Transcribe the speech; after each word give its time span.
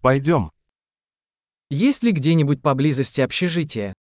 Пойдем. 0.00 0.50
Есть 1.68 2.02
ли 2.02 2.12
где-нибудь 2.12 2.62
поблизости 2.62 3.20
общежитие? 3.20 3.92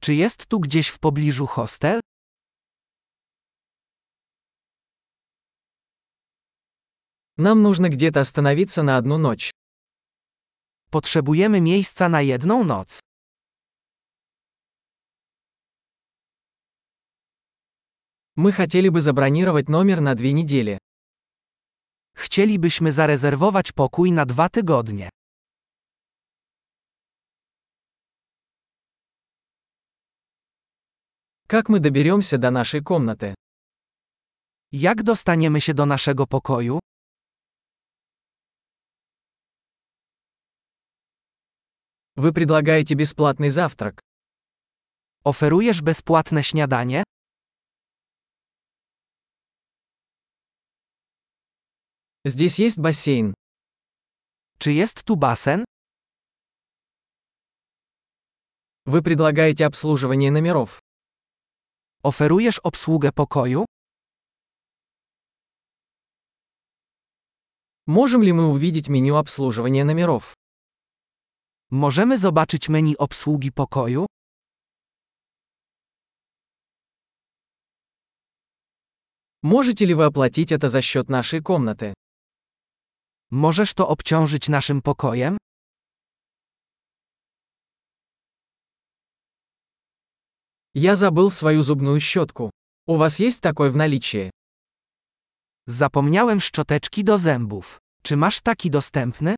Czy 0.00 0.12
jest 0.14 0.46
tu 0.46 0.60
gdzieś 0.60 0.88
w 0.88 0.98
pobliżu 0.98 1.46
hostel? 1.46 2.00
Нам 7.36 7.62
нужно 7.62 7.88
где-то 7.88 8.20
остановиться 8.20 8.82
на 8.82 8.96
одну 8.98 9.16
ночь. 9.16 9.50
Potrzebujemy 10.90 11.60
miejsca 11.60 12.08
na 12.08 12.20
jedną 12.20 12.64
noc. 12.64 13.00
Мы 18.36 18.52
хотели 18.52 18.88
бы 18.88 19.00
забронировать 19.00 19.68
номер 19.68 20.00
на 20.00 20.14
две 20.14 20.32
недели. 20.32 20.78
Chcielibyśmy 22.17 22.91
zarezerwować 22.91 23.71
pokój 23.71 24.11
na 24.11 24.25
dwa 24.25 24.49
tygodnie. 24.49 25.09
Как 31.47 31.69
мы 31.69 31.79
доберемся 31.79 32.37
до 32.37 32.51
нашей 32.51 32.81
комнаты? 32.81 33.33
Jak 34.71 35.03
dostaniemy 35.03 35.61
się 35.61 35.73
do 35.73 35.85
naszego 35.85 36.27
pokoju? 36.27 36.79
Вы 42.15 42.31
предлагаете 42.33 42.95
бесплатный 42.95 43.49
завтрак. 43.49 43.99
Oferujesz 45.23 45.81
bezpłatne 45.81 46.43
śniadanie? 46.43 47.03
Здесь 52.24 52.58
есть 52.58 52.78
бассейн. 52.78 53.34
Czy 54.58 54.72
jest 54.72 55.04
tu 55.04 55.16
basen? 55.16 55.64
Вы 58.86 59.02
предлагаете 59.02 59.66
обслуживание 59.66 60.30
номеров. 60.30 60.80
Oferujesz 62.02 62.58
obsługę 62.58 63.12
pokoju? 63.12 63.64
Можем 67.86 68.22
ли 68.22 68.32
мы 68.32 68.48
увидеть 68.48 68.88
меню 68.88 69.16
обслуживания 69.16 69.84
номеров? 69.84 70.34
Możemy 71.70 72.18
zobaczyć 72.18 72.68
menu 72.68 72.96
obsługi 72.96 73.52
pokoju? 73.52 74.06
Можете 79.42 79.86
ли 79.86 79.94
вы 79.94 80.04
оплатить 80.04 80.52
это 80.52 80.68
за 80.68 80.82
счет 80.82 81.08
нашей 81.08 81.40
комнаты? 81.42 81.94
Możesz 83.31 83.73
to 83.73 83.87
obciążyć 83.87 84.49
naszym 84.49 84.81
pokojem? 84.81 85.37
Я 90.75 90.95
забыл 90.95 91.29
свою 91.31 91.63
зубную 91.63 91.99
щетку. 91.99 92.51
У 92.87 92.95
вас 92.95 93.19
есть 93.19 93.41
такой 93.41 93.69
в 93.71 93.75
наличии? 93.75 94.31
Zapomniałem 95.67 96.39
szczoteczki 96.39 97.03
do 97.03 97.17
zębów. 97.17 97.79
Czy 98.03 98.17
masz 98.17 98.41
taki 98.41 98.69
dostępny? 98.69 99.35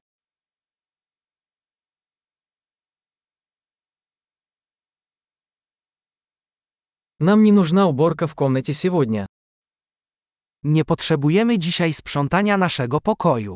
Нам 7.20 7.44
не 7.44 7.52
нужна 7.52 7.86
уборка 7.86 8.28
в 8.28 8.36
комнате 8.36 8.74
сегодня. 8.74 9.26
Nie 10.64 10.86
potrzebujemy 10.86 11.60
dzisiaj 11.60 11.94
sprzątania 11.94 12.58
naszego 12.58 13.02
pokoju. 13.02 13.56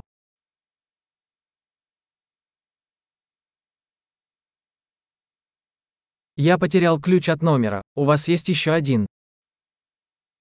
Я 6.35 6.57
потерял 6.57 6.99
ключ 7.01 7.29
от 7.29 7.41
номера. 7.41 7.81
У 7.95 8.05
вас 8.05 8.27
есть 8.27 8.49
еще 8.49 8.71
один. 8.71 9.05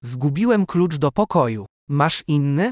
Zgubiłem 0.02 0.66
klucz 0.66 0.98
do 0.98 1.12
pokoju. 1.12 1.66
Masz 1.88 2.24
inny? 2.26 2.70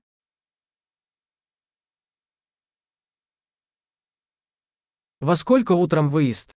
Во 5.21 5.35
сколько 5.37 5.73
утром 5.73 6.11
выезд? 6.11 6.53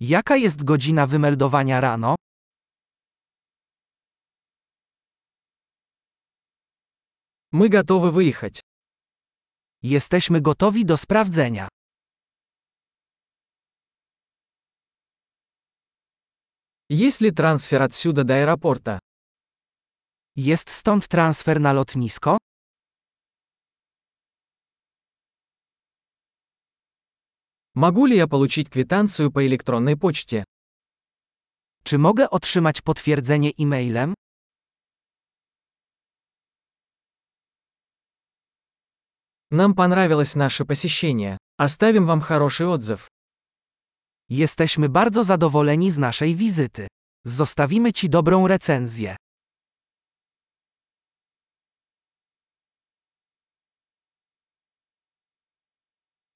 Jaka 0.00 0.36
jest 0.36 0.62
godzina 0.62 1.06
wymeldowania 1.06 1.80
rano? 1.80 2.16
Мы 7.52 7.68
готовы 7.68 8.10
выехать. 8.10 8.60
Jesteśmy 9.82 10.40
gotowi 10.40 10.84
do 10.84 10.96
sprawdzenia. 10.96 11.68
Есть 16.88 17.20
ли 17.20 17.30
трансфер 17.30 17.82
отсюда 17.82 18.24
до 18.24 18.34
аэропорта? 18.34 19.00
Jest 20.36 20.68
stąd 20.68 21.08
transfer 21.08 21.58
na 21.58 21.72
lotnisko? 21.72 22.38
Могу 27.74 28.06
ли 28.06 28.16
я 28.16 28.26
получить 28.28 28.68
квитанцию 28.70 29.32
по 29.32 29.46
электронной 29.46 29.96
почте? 29.96 30.44
Czy 31.84 31.98
mogę 31.98 32.30
otrzymać 32.30 32.80
potwierdzenie 32.80 33.50
e-mailem? 33.58 34.14
Нам 39.50 39.74
понравилось 39.74 40.34
наше 40.34 40.64
посещение. 40.64 41.38
Оставим 41.58 42.06
вам 42.06 42.20
хороший 42.20 42.66
отзыв. 42.66 43.08
Jesteśmy 44.29 44.89
bardzo 44.89 45.23
zadowoleni 45.23 45.91
z 45.91 45.97
naszej 45.97 46.35
wizyty. 46.35 46.87
Zostawimy 47.25 47.93
Ci 47.93 48.09
dobrą 48.09 48.47
recenzję. 48.47 49.15